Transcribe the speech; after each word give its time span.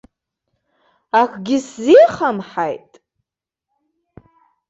Акгьы 1.21 1.57
сзеихамҳаит? 1.65 2.91